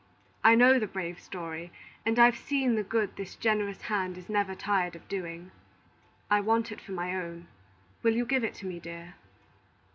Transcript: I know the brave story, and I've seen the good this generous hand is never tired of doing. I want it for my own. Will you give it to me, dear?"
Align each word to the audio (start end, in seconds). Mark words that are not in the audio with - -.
I 0.43 0.55
know 0.55 0.79
the 0.79 0.87
brave 0.87 1.19
story, 1.19 1.71
and 2.07 2.17
I've 2.17 2.35
seen 2.35 2.73
the 2.73 2.81
good 2.81 3.17
this 3.17 3.35
generous 3.35 3.81
hand 3.83 4.17
is 4.17 4.29
never 4.29 4.55
tired 4.55 4.95
of 4.95 5.07
doing. 5.07 5.51
I 6.27 6.41
want 6.41 6.71
it 6.71 6.81
for 6.81 6.93
my 6.93 7.13
own. 7.15 7.45
Will 8.01 8.15
you 8.15 8.25
give 8.25 8.43
it 8.43 8.55
to 8.55 8.65
me, 8.65 8.79
dear?" 8.79 9.13